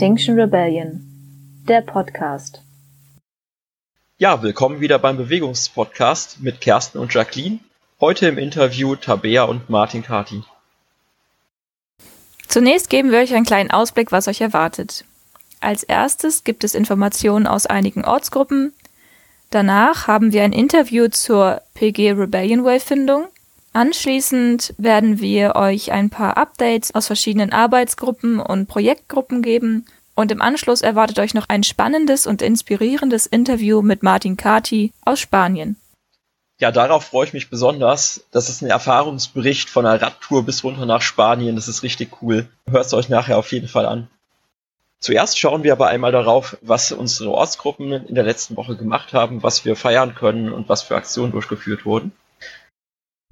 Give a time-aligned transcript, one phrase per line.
[0.00, 1.02] Extinction Rebellion,
[1.68, 2.62] der Podcast.
[4.16, 7.58] Ja, willkommen wieder beim Bewegungspodcast mit Kersten und Jacqueline.
[8.00, 10.42] Heute im Interview Tabea und Martin Kati.
[12.48, 15.04] Zunächst geben wir euch einen kleinen Ausblick, was euch erwartet.
[15.60, 18.72] Als erstes gibt es Informationen aus einigen Ortsgruppen.
[19.50, 23.26] Danach haben wir ein Interview zur PG Rebellion Wave Findung.
[23.72, 30.42] Anschließend werden wir euch ein paar Updates aus verschiedenen Arbeitsgruppen und Projektgruppen geben und im
[30.42, 35.76] Anschluss erwartet euch noch ein spannendes und inspirierendes Interview mit Martin Kati aus Spanien.
[36.58, 38.24] Ja, darauf freue ich mich besonders.
[38.32, 41.56] Das ist ein Erfahrungsbericht von einer Radtour bis runter nach Spanien.
[41.56, 42.48] Das ist richtig cool.
[42.68, 44.08] Hört es euch nachher auf jeden Fall an.
[44.98, 49.42] Zuerst schauen wir aber einmal darauf, was unsere Ortsgruppen in der letzten Woche gemacht haben,
[49.42, 52.12] was wir feiern können und was für Aktionen durchgeführt wurden.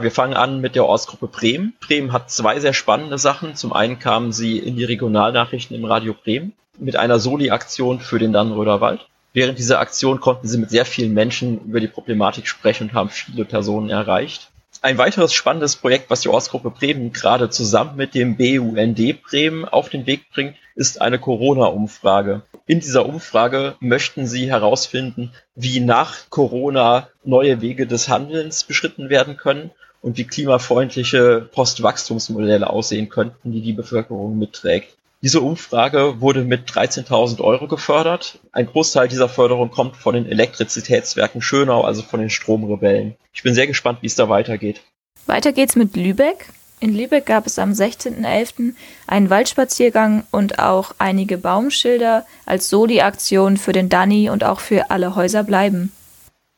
[0.00, 1.74] Wir fangen an mit der Ortsgruppe Bremen.
[1.80, 3.56] Bremen hat zwei sehr spannende Sachen.
[3.56, 8.32] Zum einen kamen sie in die Regionalnachrichten im Radio Bremen mit einer Soli-Aktion für den
[8.32, 9.08] Dannenröder Wald.
[9.32, 13.10] Während dieser Aktion konnten sie mit sehr vielen Menschen über die Problematik sprechen und haben
[13.10, 14.52] viele Personen erreicht.
[14.82, 19.88] Ein weiteres spannendes Projekt, was die Ortsgruppe Bremen gerade zusammen mit dem BUND Bremen auf
[19.88, 22.42] den Weg bringt, ist eine Corona-Umfrage.
[22.66, 29.36] In dieser Umfrage möchten sie herausfinden, wie nach Corona neue Wege des Handelns beschritten werden
[29.36, 34.96] können und wie klimafreundliche Postwachstumsmodelle aussehen könnten, die die Bevölkerung mitträgt.
[35.20, 38.38] Diese Umfrage wurde mit 13.000 Euro gefördert.
[38.52, 43.16] Ein Großteil dieser Förderung kommt von den Elektrizitätswerken Schönau, also von den Stromrebellen.
[43.32, 44.80] Ich bin sehr gespannt, wie es da weitergeht.
[45.26, 46.46] Weiter geht's mit Lübeck.
[46.80, 48.74] In Lübeck gab es am 16.11.
[49.08, 55.16] einen Waldspaziergang und auch einige Baumschilder als Soli-Aktion für den Danny und auch für alle
[55.16, 55.90] Häuser bleiben.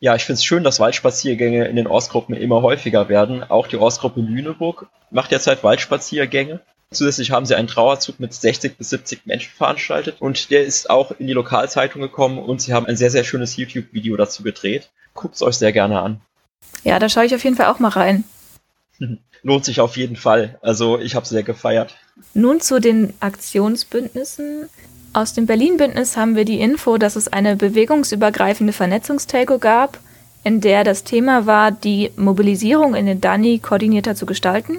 [0.02, 3.44] Ja, ich finde es schön, dass Waldspaziergänge in den Ortsgruppen immer häufiger werden.
[3.44, 6.60] Auch die Ortsgruppe Lüneburg macht derzeit Waldspaziergänge.
[6.90, 11.12] Zusätzlich haben sie einen Trauerzug mit 60 bis 70 Menschen veranstaltet und der ist auch
[11.12, 14.90] in die Lokalzeitung gekommen und sie haben ein sehr, sehr schönes YouTube-Video dazu gedreht.
[15.14, 16.20] Guckt es euch sehr gerne an.
[16.82, 18.24] Ja, da schaue ich auf jeden Fall auch mal rein.
[19.42, 20.58] Lohnt sich auf jeden Fall.
[20.62, 21.94] Also ich habe sehr gefeiert.
[22.32, 24.68] Nun zu den Aktionsbündnissen.
[25.12, 29.98] Aus dem Berlin-Bündnis haben wir die Info, dass es eine bewegungsübergreifende Vernetzungstelco gab,
[30.44, 34.78] in der das Thema war, die Mobilisierung in den Dani koordinierter zu gestalten.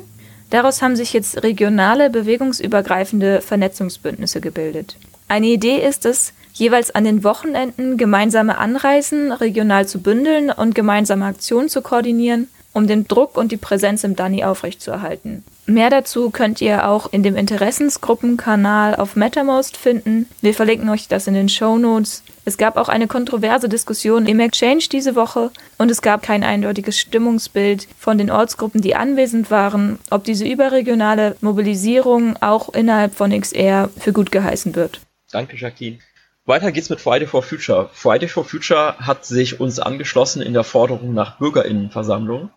[0.49, 4.95] Daraus haben sich jetzt regionale bewegungsübergreifende Vernetzungsbündnisse gebildet.
[5.27, 11.25] Eine Idee ist es, jeweils an den Wochenenden gemeinsame Anreisen regional zu bündeln und gemeinsame
[11.25, 15.43] Aktionen zu koordinieren, um den Druck und die Präsenz im Dani aufrechtzuerhalten.
[15.71, 20.27] Mehr dazu könnt ihr auch in dem Interessensgruppenkanal auf MetaMost finden.
[20.41, 22.23] Wir verlinken euch das in den Show Notes.
[22.43, 26.99] Es gab auch eine kontroverse Diskussion im Exchange diese Woche und es gab kein eindeutiges
[26.99, 33.89] Stimmungsbild von den Ortsgruppen, die anwesend waren, ob diese überregionale Mobilisierung auch innerhalb von XR
[33.97, 34.99] für gut geheißen wird.
[35.31, 35.99] Danke, Jacqueline.
[36.45, 37.89] Weiter geht's mit Friday for Future.
[37.93, 42.49] Friday for Future hat sich uns angeschlossen in der Forderung nach Bürgerinnenversammlungen.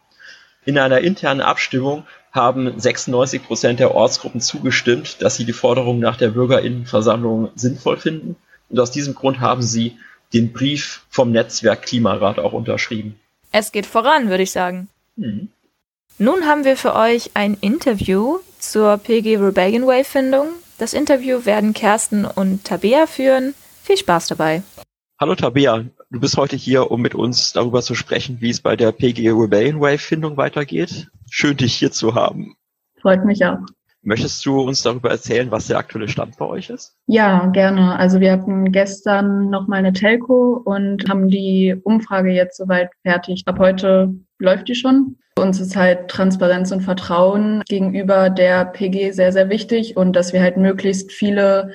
[0.64, 6.16] In einer internen Abstimmung haben 96 Prozent der Ortsgruppen zugestimmt, dass sie die Forderung nach
[6.16, 8.36] der Bürgerinnenversammlung sinnvoll finden.
[8.68, 9.96] Und aus diesem Grund haben sie
[10.32, 13.14] den Brief vom Netzwerk Klimarat auch unterschrieben.
[13.52, 14.88] Es geht voran, würde ich sagen.
[15.16, 15.48] Hm.
[16.18, 20.48] Nun haben wir für euch ein Interview zur PG Rebellion Wave Findung.
[20.78, 23.54] Das Interview werden Kersten und Tabea führen.
[23.84, 24.64] Viel Spaß dabei.
[25.20, 28.74] Hallo Tabea, du bist heute hier, um mit uns darüber zu sprechen, wie es bei
[28.74, 31.08] der PG Rebellion Wave Findung weitergeht.
[31.36, 32.54] Schön, dich hier zu haben.
[33.02, 33.58] Freut mich auch.
[34.02, 36.96] Möchtest du uns darüber erzählen, was der aktuelle Stand bei euch ist?
[37.08, 37.98] Ja, gerne.
[37.98, 43.42] Also wir hatten gestern noch mal eine Telco und haben die Umfrage jetzt soweit fertig.
[43.46, 45.16] Ab heute läuft die schon.
[45.36, 50.32] Für uns ist halt Transparenz und Vertrauen gegenüber der PG sehr, sehr wichtig und dass
[50.32, 51.72] wir halt möglichst viele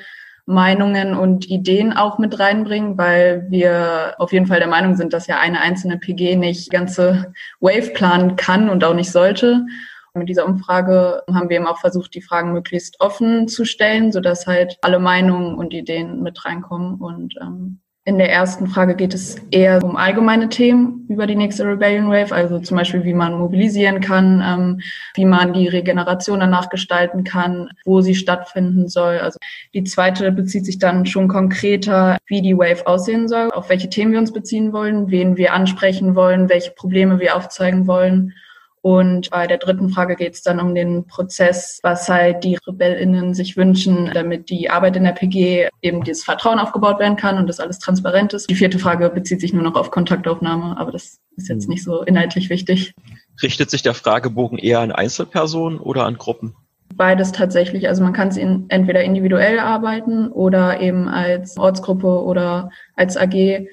[0.50, 5.28] Meinungen und Ideen auch mit reinbringen, weil wir auf jeden Fall der Meinung sind, dass
[5.28, 9.68] ja eine einzelne PG nicht ganze Wave planen kann und auch nicht sollte.
[10.16, 14.48] Mit dieser Umfrage haben wir eben auch versucht, die Fragen möglichst offen zu stellen, sodass
[14.48, 17.80] halt alle Meinungen und Ideen mit reinkommen und ähm,
[18.10, 22.34] in der ersten Frage geht es eher um allgemeine Themen über die nächste Rebellion Wave,
[22.34, 24.82] also zum Beispiel, wie man mobilisieren kann, ähm,
[25.14, 29.20] wie man die Regeneration danach gestalten kann, wo sie stattfinden soll.
[29.20, 29.38] Also
[29.76, 34.12] die zweite bezieht sich dann schon konkreter, wie die Wave aussehen soll, auf welche Themen
[34.12, 38.34] wir uns beziehen wollen, wen wir ansprechen wollen, welche Probleme wir aufzeigen wollen
[38.82, 43.34] und bei der dritten Frage geht es dann um den Prozess, was halt die RebellInnen
[43.34, 47.48] sich wünschen, damit die Arbeit in der PG eben dieses Vertrauen aufgebaut werden kann und
[47.48, 48.50] das alles transparent ist.
[48.50, 51.70] Die vierte Frage bezieht sich nur noch auf Kontaktaufnahme, aber das ist jetzt hm.
[51.70, 52.94] nicht so inhaltlich wichtig.
[53.42, 56.56] Richtet sich der Fragebogen eher an Einzelpersonen oder an Gruppen?
[56.96, 57.88] beides tatsächlich.
[57.88, 63.68] Also man kann es in, entweder individuell arbeiten oder eben als Ortsgruppe oder als AG.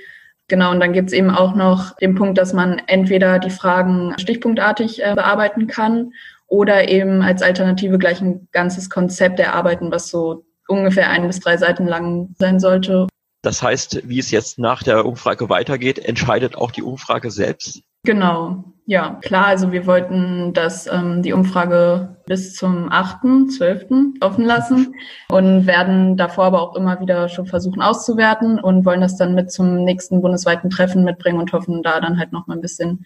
[0.49, 5.03] Genau, und dann gibt's eben auch noch den Punkt, dass man entweder die Fragen stichpunktartig
[5.03, 6.13] äh, bearbeiten kann
[6.47, 11.57] oder eben als Alternative gleich ein ganzes Konzept erarbeiten, was so ungefähr ein bis drei
[11.57, 13.09] Seiten lang sein sollte.
[13.43, 17.83] Das heißt, wie es jetzt nach der Umfrage weitergeht, entscheidet auch die Umfrage selbst?
[18.05, 19.47] Genau, ja, klar.
[19.47, 24.23] Also wir wollten, dass ähm, die Umfrage bis zum 8.12.
[24.23, 24.95] offen lassen
[25.29, 29.51] und werden davor aber auch immer wieder schon versuchen auszuwerten und wollen das dann mit
[29.51, 33.05] zum nächsten bundesweiten Treffen mitbringen und hoffen, da dann halt noch mal ein bisschen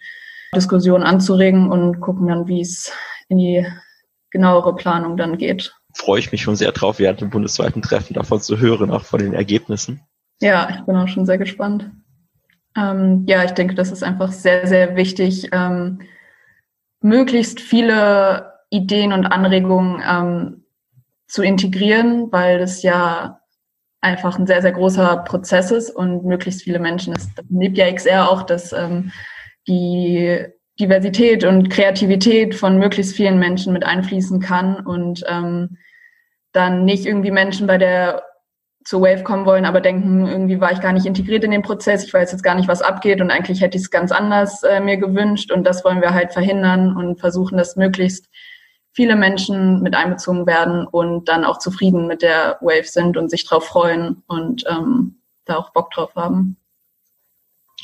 [0.55, 2.93] Diskussion anzuregen und gucken dann, wie es
[3.27, 3.65] in die
[4.29, 5.75] genauere Planung dann geht.
[5.95, 9.19] Freue ich mich schon sehr drauf, während dem bundesweiten Treffen davon zu hören, auch von
[9.19, 10.01] den Ergebnissen.
[10.41, 11.89] Ja, ich bin auch schon sehr gespannt.
[12.75, 15.99] Ähm, ja, ich denke, das ist einfach sehr, sehr wichtig, ähm,
[17.01, 20.63] möglichst viele Ideen und Anregungen ähm,
[21.27, 23.41] zu integrieren, weil das ja
[23.99, 28.29] einfach ein sehr, sehr großer Prozess ist und möglichst viele Menschen, das lebt ja XR
[28.29, 29.11] auch, dass ähm,
[29.67, 30.45] die
[30.79, 35.77] Diversität und Kreativität von möglichst vielen Menschen mit einfließen kann und ähm,
[36.53, 38.23] dann nicht irgendwie Menschen bei der
[38.83, 42.03] zu Wave kommen wollen, aber denken, irgendwie war ich gar nicht integriert in den Prozess,
[42.03, 44.79] ich weiß jetzt gar nicht, was abgeht und eigentlich hätte ich es ganz anders äh,
[44.79, 48.27] mir gewünscht und das wollen wir halt verhindern und versuchen, dass möglichst
[48.93, 53.45] viele Menschen mit einbezogen werden und dann auch zufrieden mit der Wave sind und sich
[53.45, 56.57] drauf freuen und ähm, da auch Bock drauf haben.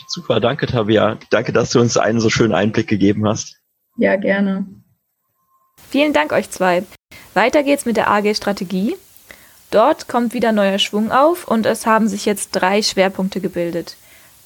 [0.08, 1.18] Super, danke Tabia.
[1.30, 3.58] Danke, dass du uns einen so schönen Einblick gegeben hast.
[3.98, 4.68] Ja, gerne.
[5.90, 6.84] Vielen Dank euch zwei.
[7.34, 8.96] Weiter geht's mit der AG Strategie.
[9.72, 13.98] Dort kommt wieder neuer Schwung auf und es haben sich jetzt drei Schwerpunkte gebildet.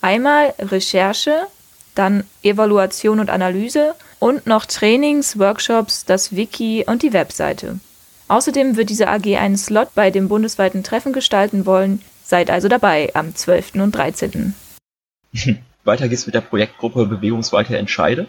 [0.02, 1.46] Einmal Recherche,
[1.94, 7.80] dann Evaluation und Analyse und noch Trainings, Workshops, das Wiki und die Webseite.
[8.30, 12.02] Außerdem wird diese AG einen Slot bei dem bundesweiten Treffen gestalten wollen.
[12.24, 13.76] Seid also dabei am 12.
[13.76, 14.56] und 13.
[15.84, 18.28] Weiter geht's mit der Projektgruppe Bewegungsweite Entscheide.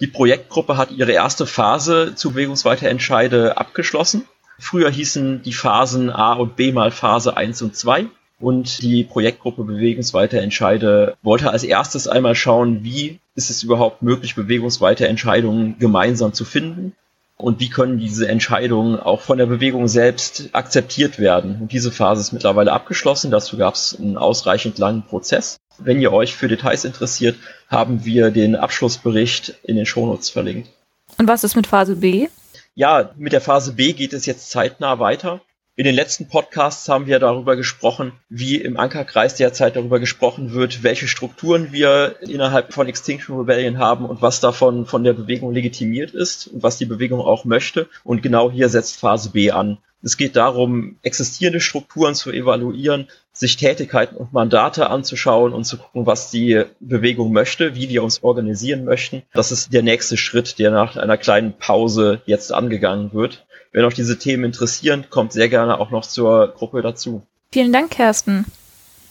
[0.00, 4.26] Die Projektgruppe hat ihre erste Phase zu Bewegungsweite Entscheide abgeschlossen
[4.58, 8.06] Früher hießen die Phasen A und B mal Phase 1 und 2
[8.40, 14.34] und die Projektgruppe Bewegungsweite Entscheide wollte als erstes einmal schauen, wie ist es überhaupt möglich,
[14.34, 16.94] bewegungsweite Entscheidungen gemeinsam zu finden
[17.36, 21.58] und wie können diese Entscheidungen auch von der Bewegung selbst akzeptiert werden.
[21.62, 23.30] Und diese Phase ist mittlerweile abgeschlossen.
[23.30, 25.56] Dazu gab es einen ausreichend langen Prozess.
[25.78, 27.36] Wenn ihr euch für Details interessiert,
[27.68, 30.70] haben wir den Abschlussbericht in den Shownotes verlinkt.
[31.18, 32.28] Und was ist mit Phase B?
[32.76, 35.40] Ja, mit der Phase B geht es jetzt zeitnah weiter.
[35.76, 40.82] In den letzten Podcasts haben wir darüber gesprochen, wie im Ankerkreis derzeit darüber gesprochen wird,
[40.82, 46.14] welche Strukturen wir innerhalb von Extinction Rebellion haben und was davon von der Bewegung legitimiert
[46.14, 47.88] ist und was die Bewegung auch möchte.
[48.02, 49.78] Und genau hier setzt Phase B an.
[50.02, 56.06] Es geht darum, existierende Strukturen zu evaluieren, sich Tätigkeiten und Mandate anzuschauen und zu gucken,
[56.06, 59.22] was die Bewegung möchte, wie wir uns organisieren möchten.
[59.34, 63.44] Das ist der nächste Schritt, der nach einer kleinen Pause jetzt angegangen wird.
[63.72, 67.26] Wenn euch diese Themen interessieren, kommt sehr gerne auch noch zur Gruppe dazu.
[67.50, 68.46] Vielen Dank, Kersten.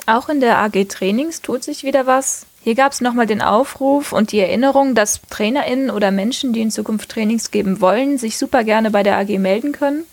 [0.06, 2.46] Auch in der AG Trainings tut sich wieder was.
[2.64, 6.72] Hier gab es nochmal den Aufruf und die Erinnerung, dass TrainerInnen oder Menschen, die in
[6.72, 10.06] Zukunft Trainings geben wollen, sich super gerne bei der AG melden können.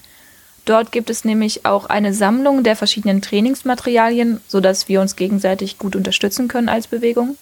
[0.65, 5.97] Dort gibt es nämlich auch eine Sammlung der verschiedenen Trainingsmaterialien, sodass wir uns gegenseitig gut
[5.97, 7.37] unterstützen können als Bewegung.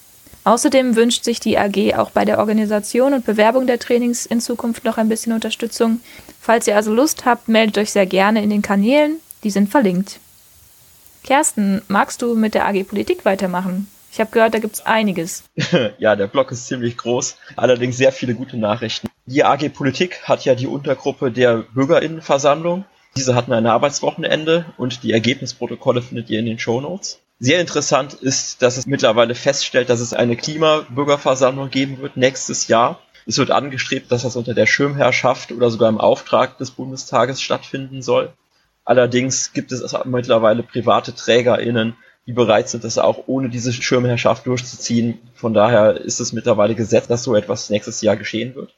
[0.45, 4.85] Außerdem wünscht sich die AG auch bei der Organisation und Bewerbung der Trainings in Zukunft
[4.85, 5.99] noch ein bisschen Unterstützung.
[6.39, 10.19] Falls ihr also Lust habt, meldet euch sehr gerne in den Kanälen, die sind verlinkt.
[11.23, 13.87] Kersten, magst du mit der AG Politik weitermachen?
[14.11, 15.43] Ich habe gehört, da gibt es einiges.
[15.99, 19.07] ja, der Blog ist ziemlich groß, allerdings sehr viele gute Nachrichten.
[19.25, 22.85] Die AG Politik hat ja die Untergruppe der Bürgerinnenversammlung
[23.15, 27.19] diese hatten ein Arbeitswochenende und die Ergebnisprotokolle findet ihr in den Show Notes.
[27.39, 32.99] Sehr interessant ist, dass es mittlerweile feststellt, dass es eine Klimabürgerversammlung geben wird nächstes Jahr.
[33.25, 38.01] Es wird angestrebt, dass das unter der Schirmherrschaft oder sogar im Auftrag des Bundestages stattfinden
[38.01, 38.33] soll.
[38.83, 45.19] Allerdings gibt es mittlerweile private TrägerInnen, die bereit sind, das auch ohne diese Schirmherrschaft durchzuziehen.
[45.33, 48.75] Von daher ist es mittlerweile gesetzt, dass so etwas nächstes Jahr geschehen wird.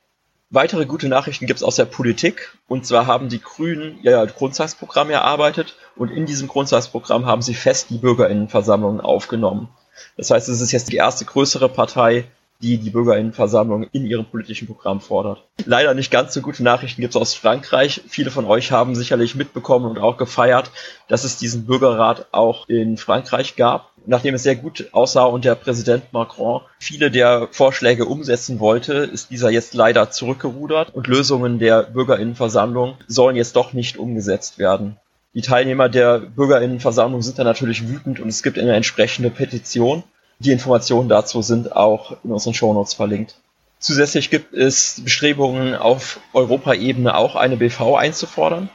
[0.54, 2.58] Weitere gute Nachrichten gibt es aus der Politik.
[2.68, 7.90] Und zwar haben die Grünen ihr Grundsatzprogramm erarbeitet und in diesem Grundsatzprogramm haben sie fest
[7.90, 9.70] die Bürgerinnenversammlungen aufgenommen.
[10.18, 12.26] Das heißt, es ist jetzt die erste größere Partei,
[12.62, 15.48] die die Bürgerinnenversammlung in ihrem politischen Programm fordert.
[15.66, 18.02] Leider nicht ganz so gute Nachrichten gibt es aus Frankreich.
[18.10, 20.70] Viele von euch haben sicherlich mitbekommen und auch gefeiert,
[21.08, 23.91] dass es diesen Bürgerrat auch in Frankreich gab.
[24.06, 29.30] Nachdem es sehr gut aussah und der Präsident Macron viele der Vorschläge umsetzen wollte, ist
[29.30, 34.98] dieser jetzt leider zurückgerudert und Lösungen der Bürgerinnenversammlung sollen jetzt doch nicht umgesetzt werden.
[35.34, 40.04] Die Teilnehmer der Bürgerinnenversammlung sind da natürlich wütend und es gibt eine entsprechende Petition.
[40.40, 43.36] Die Informationen dazu sind auch in unseren Shownotes verlinkt.
[43.80, 48.70] Zusätzlich gibt es Bestrebungen auf Europaebene auch eine BV einzufordern.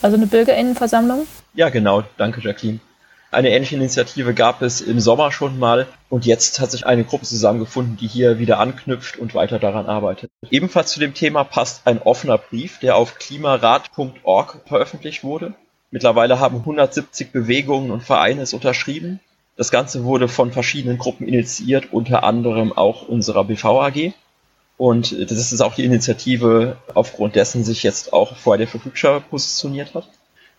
[0.00, 1.26] Also eine Bürgerinnenversammlung?
[1.54, 2.04] Ja, genau.
[2.16, 2.80] Danke, Jacqueline.
[3.30, 7.26] Eine ähnliche Initiative gab es im Sommer schon mal und jetzt hat sich eine Gruppe
[7.26, 10.30] zusammengefunden, die hier wieder anknüpft und weiter daran arbeitet.
[10.50, 15.52] Ebenfalls zu dem Thema passt ein offener Brief, der auf klimarat.org veröffentlicht wurde.
[15.90, 19.20] Mittlerweile haben 170 Bewegungen und Vereine es unterschrieben.
[19.56, 24.14] Das Ganze wurde von verschiedenen Gruppen initiiert, unter anderem auch unserer BVAG.
[24.78, 29.94] Und das ist auch die Initiative, aufgrund dessen sich jetzt auch Friday for Future positioniert
[29.94, 30.08] hat.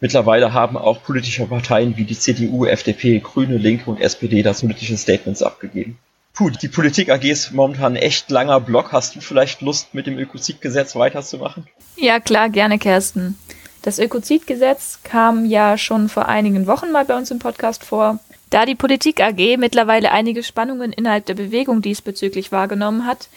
[0.01, 4.97] Mittlerweile haben auch politische Parteien wie die CDU, FDP, Grüne, Linke und SPD das politische
[4.97, 5.97] Statements abgegeben.
[6.33, 8.93] Puh, die Politik AG ist momentan ein echt langer Block.
[8.93, 11.67] Hast du vielleicht Lust, mit dem Ökozidgesetz weiterzumachen?
[11.97, 13.37] Ja, klar, gerne, Kersten.
[13.81, 18.19] Das Ökozidgesetz kam ja schon vor einigen Wochen mal bei uns im Podcast vor.
[18.49, 23.29] Da die Politik AG mittlerweile einige Spannungen innerhalb der Bewegung diesbezüglich wahrgenommen hat,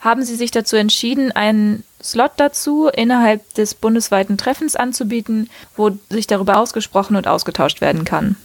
[0.00, 6.26] haben sie sich dazu entschieden, einen Slot dazu innerhalb des bundesweiten Treffens anzubieten, wo sich
[6.26, 8.36] darüber ausgesprochen und ausgetauscht werden kann.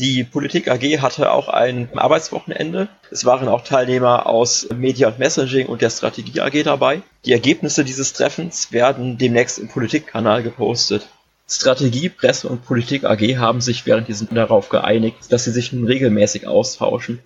[0.00, 2.88] Die Politik AG hatte auch ein Arbeitswochenende.
[3.12, 7.02] Es waren auch Teilnehmer aus Media und Messaging und der Strategie AG dabei.
[7.24, 11.06] Die Ergebnisse dieses Treffens werden demnächst im Politikkanal gepostet.
[11.48, 15.86] Strategie, Presse und Politik AG haben sich während diesem darauf geeinigt, dass sie sich nun
[15.86, 17.20] regelmäßig austauschen.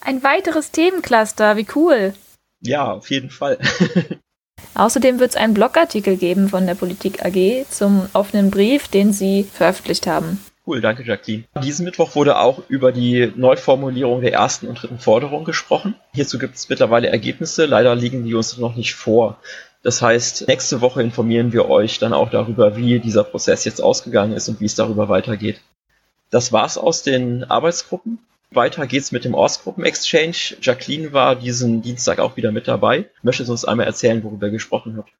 [0.00, 2.14] Ein weiteres Themencluster, wie cool.
[2.60, 3.58] Ja, auf jeden Fall.
[4.74, 9.44] Außerdem wird es einen Blogartikel geben von der Politik AG zum offenen Brief, den sie
[9.44, 10.40] veröffentlicht haben.
[10.66, 11.44] Cool, danke Jacqueline.
[11.62, 15.94] Diesen Mittwoch wurde auch über die Neuformulierung der ersten und dritten Forderung gesprochen.
[16.12, 19.38] Hierzu gibt es mittlerweile Ergebnisse, leider liegen die uns noch nicht vor.
[19.82, 24.32] Das heißt, nächste Woche informieren wir euch dann auch darüber, wie dieser Prozess jetzt ausgegangen
[24.32, 25.60] ist und wie es darüber weitergeht.
[26.30, 28.18] Das war's aus den Arbeitsgruppen.
[28.50, 30.56] Weiter geht's mit dem Ortsgruppen-Exchange.
[30.62, 33.10] Jacqueline war diesen Dienstag auch wieder mit dabei.
[33.22, 35.10] Möchtest du uns einmal erzählen, worüber ihr gesprochen habt?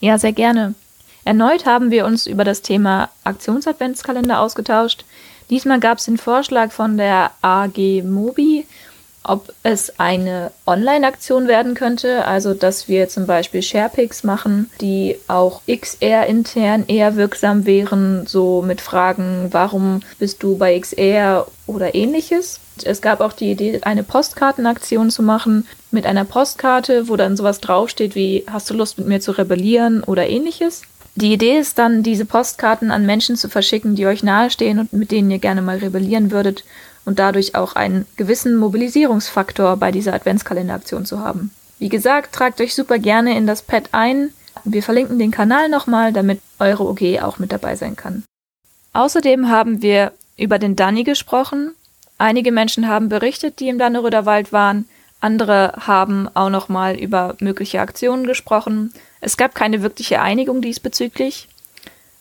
[0.00, 0.74] Ja, sehr gerne.
[1.24, 5.04] Erneut haben wir uns über das Thema Aktionsadventskalender ausgetauscht.
[5.50, 8.66] Diesmal gab es den Vorschlag von der AG Mobi,
[9.28, 15.60] ob es eine Online-Aktion werden könnte, also dass wir zum Beispiel Sharepics machen, die auch
[15.66, 22.60] XR intern eher wirksam wären, so mit Fragen, warum bist du bei XR oder ähnliches.
[22.84, 27.60] Es gab auch die Idee, eine Postkartenaktion zu machen mit einer Postkarte, wo dann sowas
[27.60, 30.82] draufsteht wie hast du Lust mit mir zu rebellieren oder ähnliches.
[31.16, 35.10] Die Idee ist dann, diese Postkarten an Menschen zu verschicken, die euch nahestehen und mit
[35.10, 36.62] denen ihr gerne mal rebellieren würdet
[37.08, 41.50] und dadurch auch einen gewissen Mobilisierungsfaktor bei dieser Adventskalenderaktion zu haben.
[41.78, 44.34] Wie gesagt, tragt euch super gerne in das Pad ein.
[44.64, 48.24] Wir verlinken den Kanal nochmal, damit eure OG auch mit dabei sein kann.
[48.92, 51.74] Außerdem haben wir über den Danny gesprochen.
[52.18, 54.84] Einige Menschen haben berichtet, die im Danneröder Wald waren.
[55.18, 58.92] Andere haben auch nochmal über mögliche Aktionen gesprochen.
[59.22, 61.48] Es gab keine wirkliche Einigung diesbezüglich.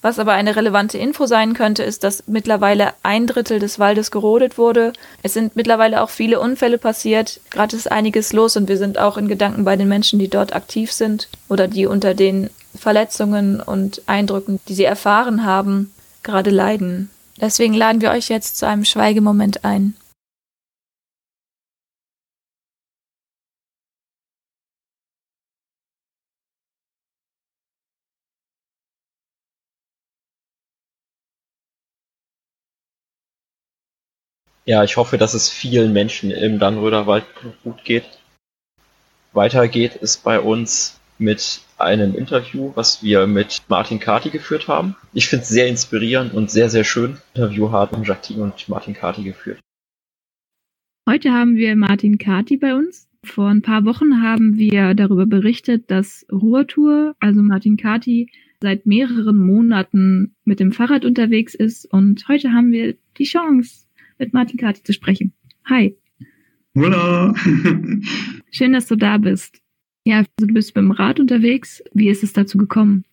[0.01, 4.57] Was aber eine relevante Info sein könnte, ist, dass mittlerweile ein Drittel des Waldes gerodet
[4.57, 4.93] wurde.
[5.23, 7.39] Es sind mittlerweile auch viele Unfälle passiert.
[7.49, 10.55] Gerade ist einiges los und wir sind auch in Gedanken bei den Menschen, die dort
[10.55, 17.09] aktiv sind oder die unter den Verletzungen und Eindrücken, die sie erfahren haben, gerade leiden.
[17.41, 19.95] Deswegen laden wir euch jetzt zu einem Schweigemoment ein.
[34.67, 37.23] Ja, ich hoffe, dass es vielen Menschen im Dannröder
[37.63, 38.03] gut geht.
[39.31, 44.97] Weiter geht es bei uns mit einem Interview, was wir mit Martin Kati geführt haben.
[45.13, 47.15] Ich finde es sehr inspirierend und sehr, sehr schön.
[47.33, 49.61] Interview haben Jacqueline und Martin Kati geführt.
[51.09, 53.07] Heute haben wir Martin Kati bei uns.
[53.23, 59.37] Vor ein paar Wochen haben wir darüber berichtet, dass Ruhrtour, also Martin Kati, seit mehreren
[59.37, 63.86] Monaten mit dem Fahrrad unterwegs ist und heute haben wir die Chance,
[64.19, 65.33] mit Martin Kati zu sprechen.
[65.65, 65.95] Hi.
[66.75, 67.33] Hola.
[68.51, 69.61] Schön, dass du da bist.
[70.05, 71.83] Ja, also du bist mit dem Rad unterwegs.
[71.93, 73.03] Wie ist es dazu gekommen?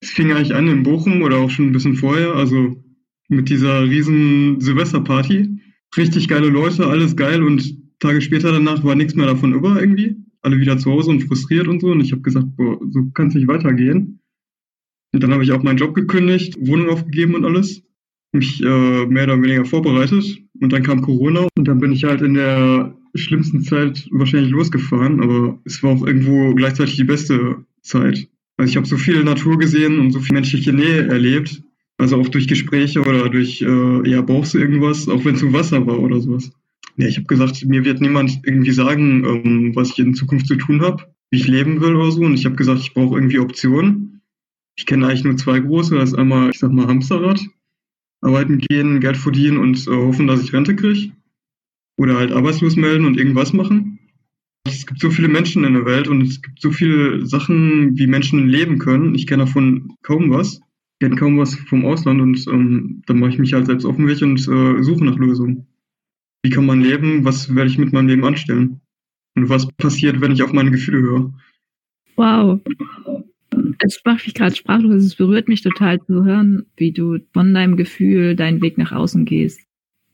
[0.00, 2.82] Es fing eigentlich an in Bochum oder auch schon ein bisschen vorher, also
[3.28, 5.60] mit dieser riesen Silvesterparty.
[5.96, 10.16] Richtig geile Leute, alles geil und Tage später danach war nichts mehr davon über irgendwie.
[10.40, 11.88] Alle wieder zu Hause und frustriert und so.
[11.88, 14.20] Und ich habe gesagt, boah, so kann es nicht weitergehen.
[15.12, 17.82] Und dann habe ich auch meinen Job gekündigt, Wohnung aufgegeben und alles
[18.32, 22.20] mich äh, mehr oder weniger vorbereitet Und dann kam Corona und dann bin ich halt
[22.20, 28.28] in der schlimmsten Zeit wahrscheinlich losgefahren, aber es war auch irgendwo gleichzeitig die beste Zeit.
[28.58, 31.62] Also ich habe so viel Natur gesehen und so viel menschliche Nähe erlebt.
[31.96, 35.52] Also auch durch Gespräche oder durch, äh, ja, brauchst du irgendwas, auch wenn es so
[35.52, 36.50] Wasser war oder sowas.
[36.96, 40.56] Ja, ich habe gesagt, mir wird niemand irgendwie sagen, ähm, was ich in Zukunft zu
[40.56, 42.22] tun habe, wie ich leben will oder so.
[42.22, 44.22] Und ich habe gesagt, ich brauche irgendwie Optionen.
[44.76, 45.94] Ich kenne eigentlich nur zwei große.
[45.96, 47.40] Das ist einmal, ich sag mal, Hamsterrad.
[48.20, 51.12] Arbeiten gehen, Geld verdienen und äh, hoffen, dass ich Rente kriege.
[51.96, 53.98] Oder halt arbeitslos melden und irgendwas machen.
[54.66, 58.06] Es gibt so viele Menschen in der Welt und es gibt so viele Sachen, wie
[58.06, 59.14] Menschen leben können.
[59.14, 60.60] Ich kenne davon kaum was.
[61.00, 63.96] Ich kenne kaum was vom Ausland und ähm, dann mache ich mich halt selbst auf
[63.96, 65.66] den Weg und äh, suche nach Lösungen.
[66.42, 67.24] Wie kann man leben?
[67.24, 68.80] Was werde ich mit meinem Leben anstellen?
[69.36, 71.34] Und was passiert, wenn ich auf meine Gefühle höre?
[72.16, 72.60] Wow.
[73.80, 75.04] Es macht mich gerade sprachlos.
[75.04, 79.24] Es berührt mich total zu hören, wie du von deinem Gefühl deinen Weg nach außen
[79.24, 79.60] gehst.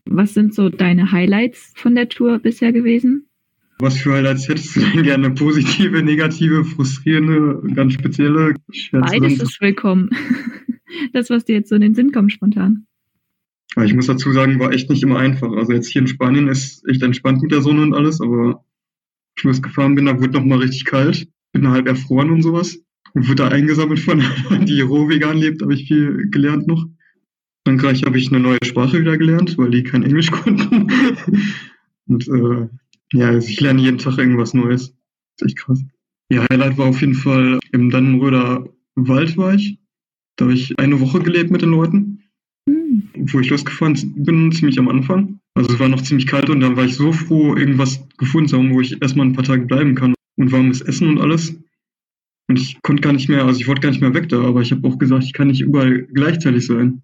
[0.07, 3.27] Was sind so deine Highlights von der Tour bisher gewesen?
[3.79, 5.31] Was für Highlights hättest du denn gerne?
[5.31, 8.55] Positive, negative, frustrierende, ganz spezielle?
[8.93, 10.11] Beides ist willkommen.
[11.13, 12.87] Das, was dir jetzt so in den Sinn kommt, spontan.
[13.85, 15.51] Ich muss dazu sagen, war echt nicht immer einfach.
[15.53, 18.65] Also jetzt hier in Spanien ist echt entspannt mit der Sonne und alles, aber
[19.37, 21.27] ich losgefahren bin, da wurde noch mal richtig kalt.
[21.53, 22.79] Bin halb erfroren und sowas.
[23.15, 24.23] Und wurde da eingesammelt von
[24.67, 26.87] die roh vegan lebt, habe ich viel gelernt noch.
[27.67, 30.93] Frankreich habe ich eine neue Sprache wieder gelernt, weil die kein Englisch konnten.
[32.07, 32.69] und äh,
[33.13, 34.95] ja, also ich lerne jeden Tag irgendwas Neues.
[35.39, 35.83] Das ist echt krass.
[36.31, 39.79] Ja, Highlight war auf jeden Fall im Dannenröder Wald war ich.
[40.37, 42.23] Da habe ich eine Woche gelebt mit den Leuten.
[42.67, 43.11] Mhm.
[43.17, 45.41] Wo ich losgefahren bin, ziemlich am Anfang.
[45.55, 48.59] Also es war noch ziemlich kalt und dann war ich so froh, irgendwas gefunden zu
[48.59, 50.15] haben, wo ich erstmal ein paar Tage bleiben kann.
[50.37, 51.57] Und warmes Essen und alles.
[52.49, 54.61] Und ich konnte gar nicht mehr, also ich wollte gar nicht mehr weg da, aber
[54.61, 57.03] ich habe auch gesagt, ich kann nicht überall gleichzeitig sein.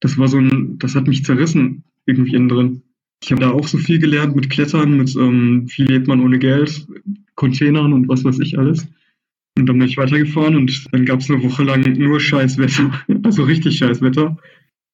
[0.00, 2.82] Das war so ein, das hat mich zerrissen, irgendwie innen drin.
[3.22, 6.38] Ich habe da auch so viel gelernt mit Klettern, mit ähm, wie lebt man ohne
[6.38, 6.86] Geld,
[7.34, 8.86] Containern und was weiß ich alles.
[9.58, 13.42] Und dann bin ich weitergefahren und dann gab es eine Woche lang nur Scheißwetter, also
[13.42, 14.36] richtig Scheißwetter.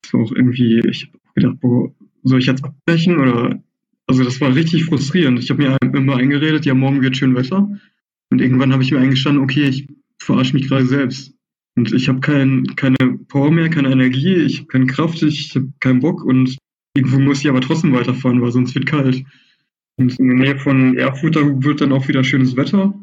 [0.02, 1.92] Das war auch irgendwie, ich habe gedacht, boah,
[2.24, 3.62] soll ich jetzt abbrechen oder,
[4.06, 5.38] also das war richtig frustrierend.
[5.38, 7.68] Ich habe mir immer eingeredet, ja, morgen wird schön Wetter.
[8.30, 9.86] Und irgendwann habe ich mir eingestanden, okay, ich
[10.18, 11.34] verarsche mich gerade selbst.
[11.76, 15.72] Und ich habe kein, keine Power mehr, keine Energie, ich habe keine Kraft, ich habe
[15.80, 16.56] keinen Bock und
[16.96, 19.24] irgendwo muss ich aber trotzdem weiterfahren, weil sonst wird kalt.
[19.96, 22.94] Und in der Nähe von Erfurt, da wird dann auch wieder schönes Wetter.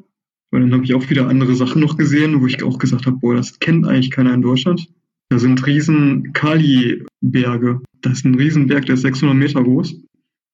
[0.52, 3.18] Weil dann habe ich auch wieder andere Sachen noch gesehen, wo ich auch gesagt habe,
[3.18, 4.88] boah, das kennt eigentlich keiner in Deutschland.
[5.30, 7.82] Da sind riesen Kali-Berge.
[8.02, 9.96] Das ist ein Riesenberg, der ist 600 Meter groß.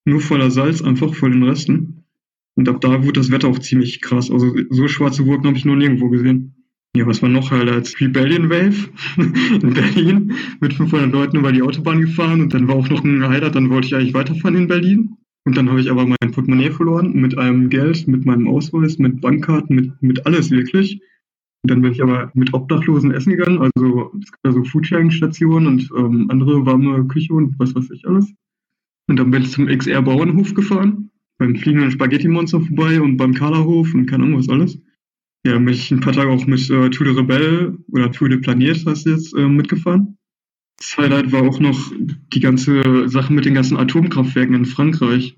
[0.05, 1.96] Nur voller Salz, einfach vor den Resten.
[2.57, 4.31] Und ab da wurde das Wetter auch ziemlich krass.
[4.31, 6.55] Also so schwarze Wolken habe ich noch nirgendwo gesehen.
[6.95, 8.89] Ja, was war noch halt als Rebellion Wave
[9.61, 13.27] in Berlin mit 500 Leuten über die Autobahn gefahren und dann war auch noch ein
[13.27, 15.15] Highlight, dann wollte ich eigentlich weiterfahren in Berlin.
[15.45, 19.21] Und dann habe ich aber mein Portemonnaie verloren mit allem Geld, mit meinem Ausweis, mit
[19.21, 20.99] Bankkarten, mit, mit alles wirklich.
[21.63, 23.59] Und dann bin ich aber mit Obdachlosen essen gegangen.
[23.59, 28.07] Also es gibt da so Foodsharing-Stationen und ähm, andere warme Küche und was weiß ich
[28.07, 28.33] alles.
[29.07, 33.93] Und dann bin ich zum XR Bauernhof gefahren, beim fliegenden Spaghetti-Monster vorbei und beim Kala-Hof
[33.93, 34.79] und keine Ahnung was alles.
[35.45, 38.39] Ja, bin ich ein paar Tage auch mit äh, Tour de Rebelle oder Tour de
[38.39, 40.17] Planet, heißt jetzt, äh, mitgefahren.
[40.77, 41.91] Das Highlight war auch noch
[42.33, 45.37] die ganze Sache mit den ganzen Atomkraftwerken in Frankreich.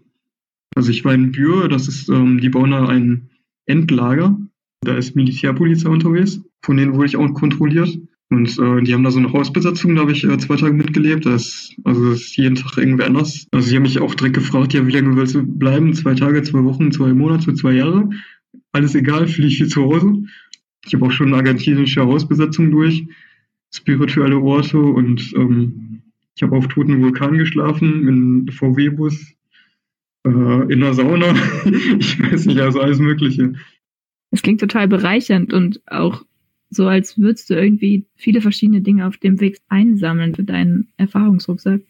[0.75, 3.29] Also ich war in Bure, das ist, ähm, die bauen da ein
[3.65, 4.37] Endlager.
[4.81, 6.41] Da ist Militärpolizei unterwegs.
[6.63, 7.99] Von denen wurde ich auch kontrolliert.
[8.31, 11.25] Und äh, die haben da so eine Hausbesatzung, da habe ich äh, zwei Tage mitgelebt.
[11.25, 13.47] Das, also das ist jeden Tag irgendwer anders.
[13.51, 15.93] Also die haben mich auch direkt gefragt, ja, wie lange willst du bleiben?
[15.93, 18.09] Zwei Tage, zwei Wochen, zwei Monate, zwei Jahre?
[18.71, 20.23] Alles egal, fühle ich hier zu Hause.
[20.85, 23.07] Ich habe auch schon eine argentinische Hausbesatzung durch
[23.73, 26.01] spirituelle Orte und ähm,
[26.35, 29.35] ich habe auf toten Vulkan geschlafen, in VW-Bus,
[30.25, 31.35] äh, in der Sauna,
[31.99, 33.53] ich weiß nicht, also alles Mögliche.
[34.31, 36.23] Es klingt total bereichernd und auch
[36.69, 41.81] so, als würdest du irgendwie viele verschiedene Dinge auf dem Weg einsammeln für deinen Erfahrungsrucksack.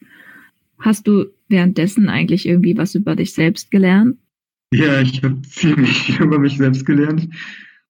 [0.80, 4.18] Hast du währenddessen eigentlich irgendwie was über dich selbst gelernt?
[4.74, 7.28] Ja, ich habe ziemlich über mich selbst gelernt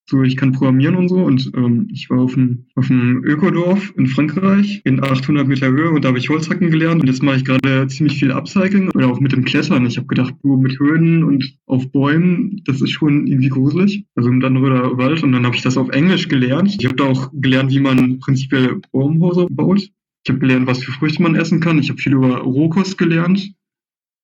[0.09, 3.93] so ich kann programmieren und so und ähm, ich war auf dem, auf dem Ökodorf
[3.95, 7.37] in Frankreich in 800 Meter Höhe und da habe ich Holzhacken gelernt und jetzt mache
[7.37, 9.85] ich gerade ziemlich viel Upcycling oder auch mit dem Klettern.
[9.85, 14.05] Ich habe gedacht, du mit Höhen und auf Bäumen, das ist schon irgendwie gruselig.
[14.15, 16.75] Also im Dannröder Wald und dann habe ich das auf Englisch gelernt.
[16.79, 19.79] Ich habe da auch gelernt, wie man prinzipiell Baumhäuser baut.
[20.23, 21.79] Ich habe gelernt, was für Früchte man essen kann.
[21.79, 23.53] Ich habe viel über Rohkost gelernt,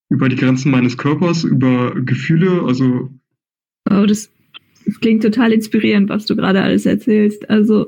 [0.09, 3.11] über die Grenzen meines Körpers, über Gefühle, also
[3.87, 4.31] Oh, das
[4.85, 7.49] es klingt total inspirierend, was du gerade alles erzählst.
[7.49, 7.87] Also,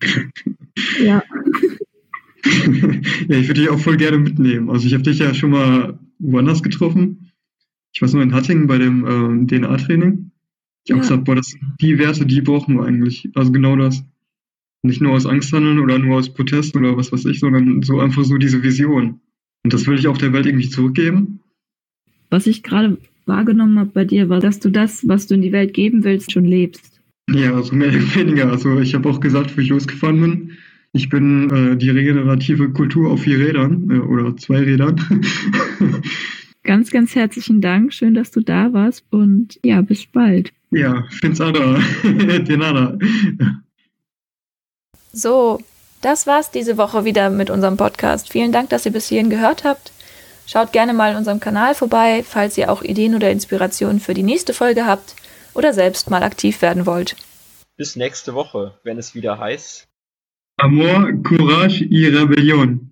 [1.02, 1.22] ja.
[2.44, 4.70] ja, ich würde dich auch voll gerne mitnehmen.
[4.70, 7.32] Also ich habe dich ja schon mal woanders getroffen.
[7.92, 10.30] Ich weiß nur in Hattingen bei dem ähm, DNA-Training.
[10.84, 13.28] Ich habe gesagt, boah, das die Werte, die brauchen wir eigentlich.
[13.34, 14.04] Also genau das.
[14.82, 18.00] Nicht nur aus Angst handeln oder nur aus Protest oder was weiß ich, sondern so
[18.00, 19.20] einfach so diese Vision.
[19.62, 21.40] Und das will ich auch der Welt irgendwie zurückgeben.
[22.30, 25.52] Was ich gerade wahrgenommen habe bei dir, war, dass du das, was du in die
[25.52, 27.00] Welt geben willst, schon lebst.
[27.30, 28.50] Ja, also mehr oder weniger.
[28.50, 30.52] Also ich habe auch gesagt, wo ich losgefahren bin,
[30.92, 35.00] ich bin äh, die regenerative Kultur auf vier Rädern äh, oder zwei Rädern.
[36.64, 37.92] ganz, ganz herzlichen Dank.
[37.92, 40.52] Schön, dass du da warst und ja, bis bald.
[40.70, 41.80] Ja, find's ada.
[42.02, 42.98] De nada.
[45.12, 45.60] So,
[46.00, 48.30] das war's diese Woche wieder mit unserem Podcast.
[48.30, 49.92] Vielen Dank, dass ihr bis hierhin gehört habt.
[50.46, 54.22] Schaut gerne mal in unserem Kanal vorbei, falls ihr auch Ideen oder Inspirationen für die
[54.22, 55.14] nächste Folge habt
[55.54, 57.16] oder selbst mal aktiv werden wollt.
[57.76, 59.86] Bis nächste Woche, wenn es wieder heißt
[60.58, 62.90] Amor, Courage y Rebellion.